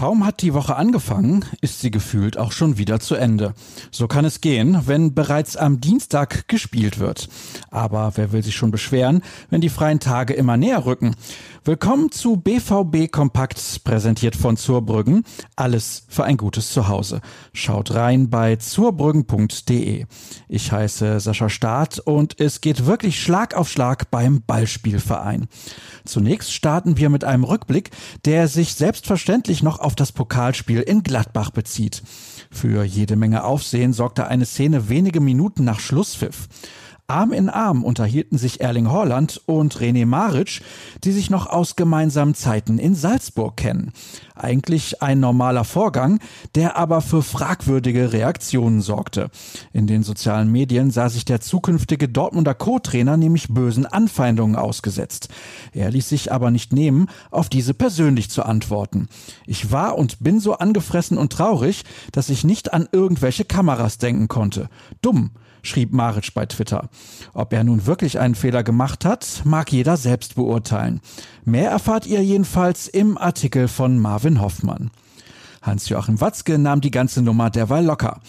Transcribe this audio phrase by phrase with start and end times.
[0.00, 3.52] Kaum hat die Woche angefangen, ist sie gefühlt auch schon wieder zu Ende.
[3.90, 7.28] So kann es gehen, wenn bereits am Dienstag gespielt wird.
[7.70, 9.20] Aber wer will sich schon beschweren,
[9.50, 11.16] wenn die freien Tage immer näher rücken?
[11.62, 15.24] Willkommen zu BVB Kompakt, präsentiert von Zurbrüggen.
[15.56, 17.20] Alles für ein gutes Zuhause.
[17.52, 20.06] Schaut rein bei zurbrüggen.de.
[20.48, 25.48] Ich heiße Sascha Staat und es geht wirklich Schlag auf Schlag beim Ballspielverein.
[26.06, 27.90] Zunächst starten wir mit einem Rückblick,
[28.24, 32.02] der sich selbstverständlich noch auf das Pokalspiel in Gladbach bezieht.
[32.50, 36.48] Für jede Menge Aufsehen sorgte eine Szene wenige Minuten nach Schlusspfiff.
[37.10, 40.62] Arm in Arm unterhielten sich Erling Haaland und René Maric,
[41.02, 43.92] die sich noch aus gemeinsamen Zeiten in Salzburg kennen.
[44.36, 46.20] Eigentlich ein normaler Vorgang,
[46.54, 49.30] der aber für fragwürdige Reaktionen sorgte.
[49.72, 55.28] In den sozialen Medien sah sich der zukünftige Dortmunder Co-Trainer nämlich bösen Anfeindungen ausgesetzt.
[55.72, 59.08] Er ließ sich aber nicht nehmen, auf diese persönlich zu antworten.
[59.46, 64.28] Ich war und bin so angefressen und traurig, dass ich nicht an irgendwelche Kameras denken
[64.28, 64.70] konnte.
[65.02, 66.88] Dumm schrieb Maric bei Twitter.
[67.32, 71.00] Ob er nun wirklich einen Fehler gemacht hat, mag jeder selbst beurteilen.
[71.44, 74.90] Mehr erfahrt ihr jedenfalls im Artikel von Marvin Hoffmann.
[75.62, 78.20] Hans-Joachim Watzke nahm die ganze Nummer derweil locker.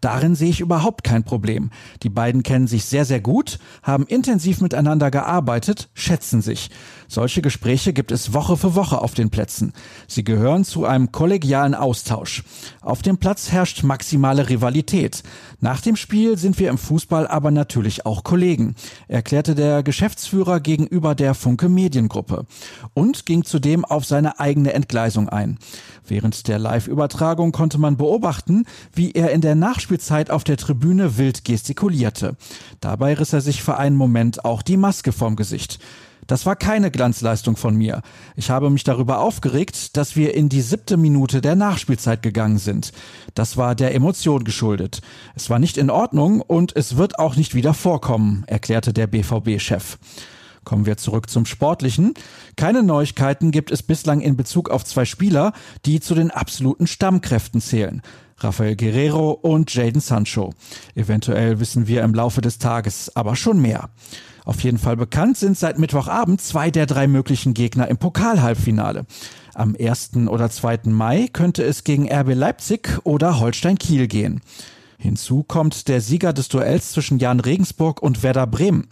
[0.00, 1.70] Darin sehe ich überhaupt kein Problem.
[2.02, 6.70] Die beiden kennen sich sehr, sehr gut, haben intensiv miteinander gearbeitet, schätzen sich.
[7.06, 9.72] Solche Gespräche gibt es Woche für Woche auf den Plätzen.
[10.06, 12.44] Sie gehören zu einem kollegialen Austausch.
[12.82, 15.22] Auf dem Platz herrscht maximale Rivalität.
[15.58, 18.76] Nach dem Spiel sind wir im Fußball aber natürlich auch Kollegen,
[19.08, 22.46] erklärte der Geschäftsführer gegenüber der Funke Mediengruppe
[22.94, 25.58] und ging zudem auf seine eigene Entgleisung ein.
[26.06, 28.64] Während der Live-Übertragung konnte man beobachten,
[28.94, 32.36] wie er in der Nachspielzeit auf der Tribüne wild gestikulierte.
[32.80, 35.78] Dabei riss er sich für einen Moment auch die Maske vom Gesicht.
[36.26, 38.00] Das war keine Glanzleistung von mir.
[38.34, 42.92] Ich habe mich darüber aufgeregt, dass wir in die siebte Minute der Nachspielzeit gegangen sind.
[43.34, 45.02] Das war der Emotion geschuldet.
[45.34, 49.98] Es war nicht in Ordnung und es wird auch nicht wieder vorkommen, erklärte der BVB-Chef.
[50.64, 52.14] Kommen wir zurück zum Sportlichen.
[52.56, 55.52] Keine Neuigkeiten gibt es bislang in Bezug auf zwei Spieler,
[55.86, 58.02] die zu den absoluten Stammkräften zählen.
[58.38, 60.52] Rafael Guerrero und Jaden Sancho.
[60.94, 63.90] Eventuell wissen wir im Laufe des Tages aber schon mehr.
[64.44, 69.04] Auf jeden Fall bekannt sind seit Mittwochabend zwei der drei möglichen Gegner im Pokalhalbfinale.
[69.54, 70.12] Am 1.
[70.28, 70.80] oder 2.
[70.84, 74.40] Mai könnte es gegen RB Leipzig oder Holstein Kiel gehen.
[74.98, 78.88] Hinzu kommt der Sieger des Duells zwischen Jan Regensburg und Werder Bremen.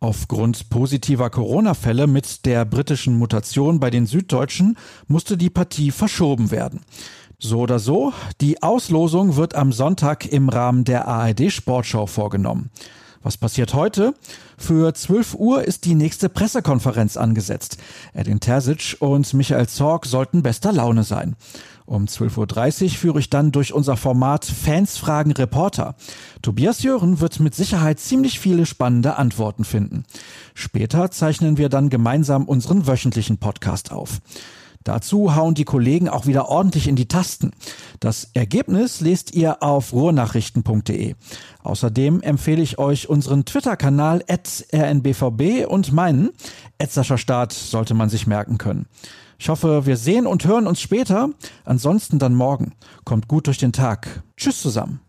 [0.00, 4.78] Aufgrund positiver Corona-Fälle mit der britischen Mutation bei den Süddeutschen
[5.08, 6.82] musste die Partie verschoben werden.
[7.40, 12.70] So oder so, die Auslosung wird am Sonntag im Rahmen der ARD Sportschau vorgenommen.
[13.22, 14.14] Was passiert heute?
[14.56, 17.78] Für 12 Uhr ist die nächste Pressekonferenz angesetzt.
[18.14, 21.34] Edin Terzic und Michael Zorg sollten bester Laune sein.
[21.88, 25.94] Um 12.30 Uhr führe ich dann durch unser Format Fans fragen Reporter.
[26.42, 30.04] Tobias Jören wird mit Sicherheit ziemlich viele spannende Antworten finden.
[30.52, 34.20] Später zeichnen wir dann gemeinsam unseren wöchentlichen Podcast auf.
[34.84, 37.52] Dazu hauen die Kollegen auch wieder ordentlich in die Tasten.
[38.00, 41.14] Das Ergebnis lest ihr auf ruhrnachrichten.de.
[41.62, 46.30] Außerdem empfehle ich euch unseren Twitter-Kanal rnbvb und meinen
[47.18, 48.86] Start sollte man sich merken können.
[49.38, 51.30] Ich hoffe, wir sehen und hören uns später.
[51.64, 52.72] Ansonsten dann morgen.
[53.04, 54.22] Kommt gut durch den Tag.
[54.36, 55.00] Tschüss zusammen.